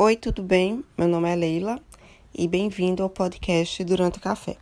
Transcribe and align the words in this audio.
Oi, 0.00 0.14
tudo 0.14 0.44
bem? 0.44 0.84
Meu 0.96 1.08
nome 1.08 1.28
é 1.28 1.34
Leila 1.34 1.80
e 2.32 2.46
bem-vindo 2.46 3.02
ao 3.02 3.10
podcast 3.10 3.82
Durante 3.82 4.18
o 4.18 4.20
Café, 4.20 4.56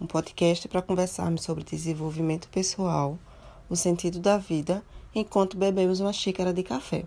um 0.00 0.06
podcast 0.06 0.66
para 0.66 0.80
conversarmos 0.80 1.42
sobre 1.42 1.62
desenvolvimento 1.62 2.48
pessoal, 2.48 3.18
o 3.68 3.76
sentido 3.76 4.18
da 4.18 4.38
vida, 4.38 4.82
enquanto 5.14 5.58
bebemos 5.58 6.00
uma 6.00 6.10
xícara 6.10 6.54
de 6.54 6.62
café. 6.62 7.04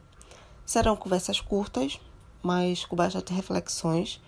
Serão 0.63 0.95
conversas 0.95 1.41
curtas, 1.41 1.99
mas 2.43 2.85
com 2.85 2.95
bastante 2.95 3.33
reflexões, 3.33 4.21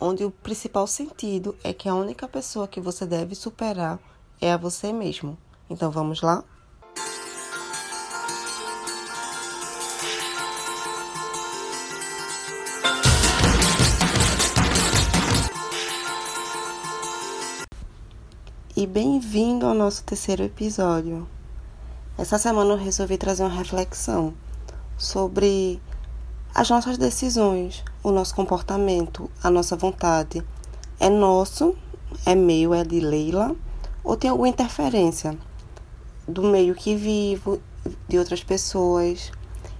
onde 0.00 0.24
o 0.24 0.30
principal 0.30 0.86
sentido 0.86 1.54
é 1.62 1.74
que 1.74 1.90
a 1.90 1.94
única 1.94 2.26
pessoa 2.26 2.66
que 2.66 2.80
você 2.80 3.04
deve 3.04 3.34
superar 3.34 4.00
é 4.40 4.50
a 4.50 4.56
você 4.56 4.94
mesmo. 4.94 5.36
Então 5.68 5.90
vamos 5.90 6.22
lá? 6.22 6.42
E 18.76 18.86
bem-vindo 18.86 19.66
ao 19.66 19.74
nosso 19.74 20.04
terceiro 20.04 20.44
episódio. 20.44 21.26
Essa 22.16 22.38
semana 22.38 22.74
eu 22.74 22.76
resolvi 22.76 23.18
trazer 23.18 23.42
uma 23.42 23.50
reflexão 23.50 24.32
sobre 24.96 25.82
as 26.54 26.70
nossas 26.70 26.96
decisões, 26.96 27.82
o 28.00 28.12
nosso 28.12 28.32
comportamento, 28.32 29.28
a 29.42 29.50
nossa 29.50 29.76
vontade. 29.76 30.44
É 31.00 31.10
nosso, 31.10 31.76
é 32.24 32.36
meu, 32.36 32.72
é 32.72 32.84
de 32.84 33.00
Leila, 33.00 33.56
ou 34.04 34.16
tem 34.16 34.30
alguma 34.30 34.48
interferência 34.48 35.36
do 36.28 36.44
meio 36.44 36.74
que 36.74 36.94
vivo, 36.94 37.60
de 38.08 38.18
outras 38.18 38.44
pessoas? 38.44 39.32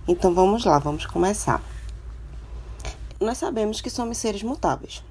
Então 0.08 0.34
vamos 0.34 0.64
lá, 0.64 0.80
vamos 0.80 1.06
começar. 1.06 1.62
Nós 3.20 3.38
sabemos 3.38 3.80
que 3.80 3.88
somos 3.88 4.18
seres 4.18 4.42
mutáveis. 4.42 5.04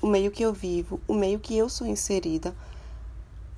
O 0.00 0.06
meio 0.06 0.30
que 0.30 0.44
eu 0.44 0.52
vivo, 0.52 1.00
o 1.08 1.14
meio 1.14 1.40
que 1.40 1.56
eu 1.56 1.68
sou 1.68 1.84
inserida, 1.84 2.54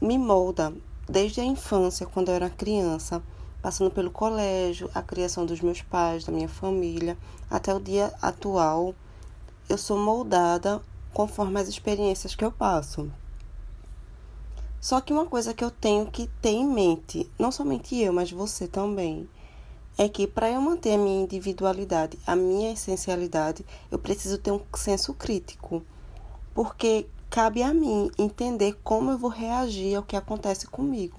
me 0.01 0.19
molda 0.19 0.73
desde 1.09 1.41
a 1.41 1.45
infância, 1.45 2.07
quando 2.07 2.29
eu 2.29 2.35
era 2.35 2.49
criança, 2.49 3.23
passando 3.61 3.91
pelo 3.91 4.11
colégio, 4.11 4.91
a 4.95 5.03
criação 5.03 5.45
dos 5.45 5.61
meus 5.61 5.83
pais, 5.83 6.25
da 6.25 6.33
minha 6.33 6.49
família, 6.49 7.19
até 7.51 7.75
o 7.75 7.81
dia 7.81 8.13
atual, 8.23 8.95
eu 9.69 9.77
sou 9.77 9.99
moldada 9.99 10.81
conforme 11.13 11.61
as 11.61 11.69
experiências 11.69 12.35
que 12.35 12.45
eu 12.45 12.53
passo. 12.53 13.11
Só 14.81 15.01
que 15.01 15.13
uma 15.13 15.27
coisa 15.27 15.53
que 15.53 15.63
eu 15.63 15.71
tenho 15.71 16.07
que 16.07 16.27
ter 16.41 16.51
em 16.51 16.67
mente, 16.67 17.31
não 17.39 17.53
somente 17.53 17.97
eu, 17.97 18.13
mas 18.13 18.33
você 18.33 18.67
também, 18.67 19.29
é 19.99 20.09
que 20.09 20.27
para 20.27 20.51
eu 20.51 20.61
manter 20.63 20.95
a 20.95 20.99
minha 20.99 21.23
individualidade, 21.23 22.19
a 22.27 22.35
minha 22.35 22.73
essencialidade, 22.73 23.67
eu 23.91 23.99
preciso 23.99 24.39
ter 24.39 24.51
um 24.51 24.63
senso 24.75 25.13
crítico. 25.13 25.83
Porque 26.55 27.07
cabe 27.31 27.63
a 27.63 27.73
mim 27.73 28.11
entender 28.19 28.77
como 28.83 29.13
eu 29.13 29.19
vou 29.19 29.31
reagir 29.31 29.95
ao 29.95 30.03
que 30.03 30.17
acontece 30.17 30.67
comigo. 30.67 31.17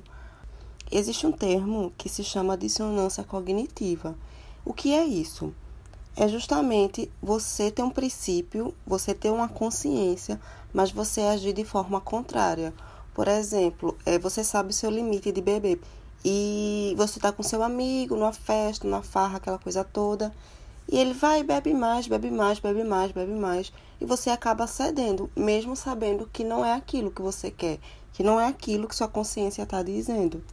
Existe 0.92 1.26
um 1.26 1.32
termo 1.32 1.94
que 1.98 2.10
se 2.10 2.22
chama 2.22 2.58
dissonância 2.58 3.24
cognitiva. 3.24 4.14
O 4.66 4.74
que 4.74 4.94
é 4.94 5.06
isso? 5.06 5.54
É 6.14 6.28
justamente 6.28 7.10
você 7.22 7.72
ter 7.72 7.82
um 7.82 7.90
princípio, 7.90 8.76
você 8.86 9.14
ter 9.14 9.30
uma 9.30 9.48
consciência, 9.48 10.38
mas 10.74 10.92
você 10.92 11.22
agir 11.22 11.54
de 11.54 11.64
forma 11.64 12.02
contrária. 12.02 12.74
Por 13.14 13.30
exemplo, 13.30 13.98
é, 14.06 14.20
você 14.20 14.44
sabe 14.44 14.72
o 14.72 14.74
seu 14.74 14.90
limite 14.90 15.32
de 15.32 15.42
beber 15.42 15.80
e 16.26 16.94
você 16.98 17.20
está 17.20 17.32
com 17.32 17.42
seu 17.42 17.64
amigo 17.64 18.18
numa 18.18 18.34
festa, 18.34 18.86
numa 18.86 19.02
farra, 19.02 19.38
aquela 19.38 19.58
coisa 19.58 19.86
toda, 19.86 20.34
e 20.92 20.98
ele 20.98 21.14
vai, 21.14 21.42
bebe 21.42 21.74
mais, 21.74 22.06
bebe 22.06 22.30
mais, 22.30 22.60
bebe 22.60 22.84
mais, 22.84 23.14
bebe 23.14 23.32
mais. 23.32 23.72
E 24.02 24.06
você 24.06 24.30
acaba 24.30 24.68
cedendo, 24.68 25.32
mesmo 25.34 25.74
sabendo 25.74 26.30
que 26.32 26.44
não 26.44 26.66
é 26.66 26.74
aquilo 26.74 27.10
que 27.10 27.22
você 27.22 27.50
quer, 27.50 27.80
que 28.12 28.22
não 28.22 28.38
é 28.38 28.48
aquilo 28.48 28.90
que 28.90 28.96
sua 28.96 29.08
consciência 29.08 29.64
está 29.64 29.82
dizendo. 29.82 30.44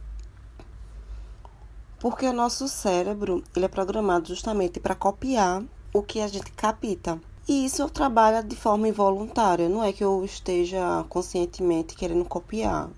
Porque 1.99 2.25
o 2.25 2.31
nosso 2.31 2.69
cérebro 2.69 3.43
ele 3.53 3.65
é 3.65 3.67
programado 3.67 4.29
justamente 4.29 4.79
para 4.79 4.95
copiar 4.95 5.61
o 5.93 6.01
que 6.01 6.21
a 6.21 6.27
gente 6.29 6.53
capta. 6.53 7.19
E 7.45 7.65
isso 7.65 7.89
trabalha 7.89 8.41
de 8.41 8.55
forma 8.55 8.87
involuntária. 8.87 9.67
Não 9.67 9.83
é 9.83 9.91
que 9.91 10.05
eu 10.05 10.23
esteja 10.23 11.03
conscientemente 11.09 11.95
querendo 11.95 12.23
copiar. 12.23 12.89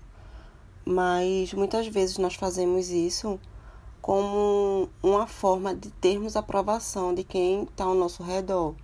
Mas 0.84 1.52
muitas 1.54 1.88
vezes 1.88 2.18
nós 2.18 2.36
fazemos 2.36 2.90
isso 2.90 3.40
como 4.02 4.90
uma 5.00 5.28
forma 5.28 5.72
de 5.72 5.88
termos 5.88 6.34
aprovação 6.34 7.14
de 7.14 7.22
quem 7.22 7.62
está 7.62 7.84
ao 7.84 7.94
nosso 7.94 8.24
redor. 8.24 8.74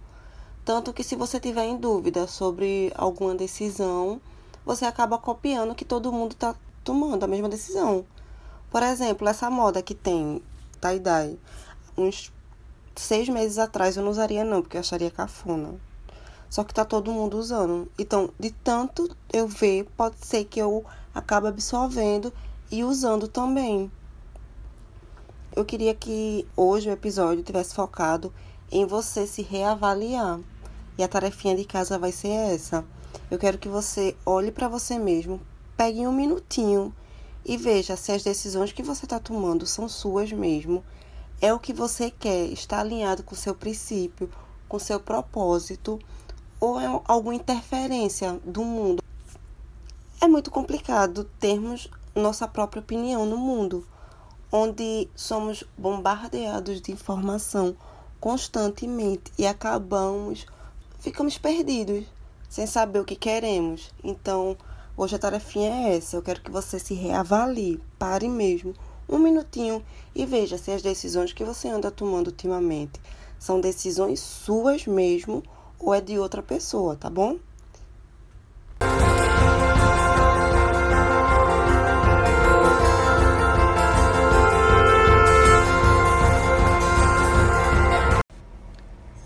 Tanto 0.64 0.92
que 0.92 1.02
se 1.02 1.16
você 1.16 1.40
tiver 1.40 1.64
em 1.64 1.76
dúvida 1.76 2.28
sobre 2.28 2.92
alguma 2.94 3.34
decisão, 3.34 4.20
você 4.64 4.84
acaba 4.84 5.18
copiando 5.18 5.74
que 5.74 5.84
todo 5.84 6.12
mundo 6.12 6.32
está 6.32 6.54
tomando 6.84 7.24
a 7.24 7.26
mesma 7.26 7.48
decisão. 7.48 8.04
Por 8.70 8.82
exemplo, 8.82 9.28
essa 9.28 9.50
moda 9.50 9.82
que 9.82 9.94
tem 9.94 10.40
tie-dye, 10.80 11.36
uns 11.96 12.32
seis 12.94 13.28
meses 13.28 13.58
atrás 13.58 13.96
eu 13.96 14.04
não 14.04 14.12
usaria 14.12 14.44
não, 14.44 14.62
porque 14.62 14.76
eu 14.76 14.80
acharia 14.80 15.10
cafona. 15.10 15.74
Só 16.48 16.62
que 16.62 16.72
tá 16.72 16.84
todo 16.84 17.12
mundo 17.12 17.38
usando. 17.38 17.90
Então, 17.98 18.30
de 18.38 18.50
tanto 18.50 19.10
eu 19.32 19.48
ver, 19.48 19.84
pode 19.96 20.16
ser 20.24 20.44
que 20.44 20.60
eu 20.60 20.84
acabe 21.12 21.48
absorvendo 21.48 22.32
e 22.70 22.84
usando 22.84 23.26
também 23.26 23.90
eu 25.54 25.64
queria 25.64 25.94
que 25.94 26.46
hoje 26.56 26.88
o 26.88 26.92
episódio 26.92 27.42
tivesse 27.42 27.74
focado 27.74 28.32
em 28.70 28.84
você 28.84 29.26
se 29.26 29.42
reavaliar. 29.42 30.40
E 30.96 31.02
a 31.02 31.08
tarefinha 31.08 31.56
de 31.56 31.64
casa 31.64 31.98
vai 31.98 32.12
ser 32.12 32.28
essa. 32.28 32.84
Eu 33.30 33.38
quero 33.38 33.58
que 33.58 33.68
você 33.68 34.16
olhe 34.24 34.50
para 34.50 34.68
você 34.68 34.98
mesmo, 34.98 35.40
pegue 35.76 36.06
um 36.06 36.12
minutinho 36.12 36.94
e 37.44 37.56
veja 37.56 37.96
se 37.96 38.12
as 38.12 38.22
decisões 38.22 38.72
que 38.72 38.82
você 38.82 39.06
está 39.06 39.18
tomando 39.18 39.66
são 39.66 39.88
suas 39.88 40.30
mesmo. 40.32 40.84
É 41.40 41.52
o 41.52 41.58
que 41.58 41.72
você 41.72 42.10
quer, 42.10 42.46
está 42.46 42.80
alinhado 42.80 43.22
com 43.22 43.34
seu 43.34 43.54
princípio, 43.54 44.30
com 44.68 44.78
seu 44.78 45.00
propósito, 45.00 45.98
ou 46.60 46.80
é 46.80 46.86
alguma 47.06 47.34
interferência 47.34 48.38
do 48.44 48.64
mundo. 48.64 49.02
É 50.20 50.26
muito 50.26 50.50
complicado 50.50 51.24
termos 51.38 51.88
nossa 52.14 52.46
própria 52.48 52.80
opinião 52.80 53.24
no 53.24 53.36
mundo 53.36 53.86
onde 54.50 55.08
somos 55.14 55.64
bombardeados 55.76 56.80
de 56.80 56.92
informação 56.92 57.76
constantemente 58.20 59.30
e 59.38 59.46
acabamos, 59.46 60.46
ficamos 60.98 61.38
perdidos, 61.38 62.04
sem 62.48 62.66
saber 62.66 63.00
o 63.00 63.04
que 63.04 63.14
queremos. 63.14 63.92
Então, 64.02 64.56
hoje 64.96 65.14
a 65.14 65.18
tarefinha 65.18 65.70
é 65.70 65.96
essa. 65.96 66.16
Eu 66.16 66.22
quero 66.22 66.40
que 66.40 66.50
você 66.50 66.78
se 66.78 66.94
reavalie, 66.94 67.80
pare 67.98 68.28
mesmo 68.28 68.74
um 69.08 69.18
minutinho 69.18 69.84
e 70.14 70.26
veja 70.26 70.58
se 70.58 70.70
as 70.70 70.82
decisões 70.82 71.32
que 71.32 71.44
você 71.44 71.68
anda 71.68 71.90
tomando 71.90 72.28
ultimamente 72.28 73.00
são 73.38 73.60
decisões 73.60 74.20
suas 74.20 74.86
mesmo 74.86 75.42
ou 75.78 75.94
é 75.94 76.00
de 76.00 76.18
outra 76.18 76.42
pessoa, 76.42 76.96
tá 76.96 77.08
bom? 77.08 77.38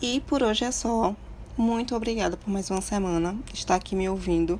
E 0.03 0.19
por 0.19 0.43
hoje 0.43 0.65
é 0.65 0.73
só. 0.73 1.15
Muito 1.57 1.95
obrigada 1.95 2.37
por 2.37 2.51
mais 2.51 2.69
uma 2.69 2.81
semana 2.81 3.39
estar 3.55 3.77
aqui 3.77 3.95
me 3.95 4.09
ouvindo. 4.09 4.59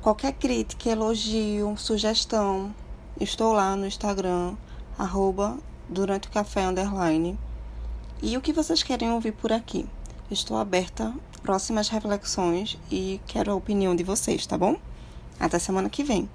Qualquer 0.00 0.34
crítica, 0.34 0.88
elogio, 0.88 1.76
sugestão, 1.76 2.72
estou 3.20 3.52
lá 3.52 3.74
no 3.74 3.88
Instagram, 3.88 4.54
arroba 4.96 5.58
durante 5.88 6.28
o 6.28 6.30
café 6.30 6.64
underline. 6.64 7.36
E 8.22 8.36
o 8.36 8.40
que 8.40 8.52
vocês 8.52 8.84
querem 8.84 9.10
ouvir 9.10 9.32
por 9.32 9.52
aqui? 9.52 9.84
Estou 10.30 10.58
aberta 10.58 11.12
próximas 11.42 11.88
reflexões 11.88 12.78
e 12.92 13.20
quero 13.26 13.50
a 13.50 13.56
opinião 13.56 13.96
de 13.96 14.04
vocês, 14.04 14.46
tá 14.46 14.56
bom? 14.56 14.76
Até 15.40 15.58
semana 15.58 15.90
que 15.90 16.04
vem. 16.04 16.30